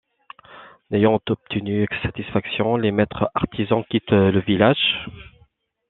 N'ayant 0.89 1.19
obtenu 1.29 1.85
satisfaction, 2.01 2.75
les 2.75 2.89
maîtres-artisans 2.91 3.85
quittent 3.87 4.09
le 4.09 4.39
village. 4.39 5.05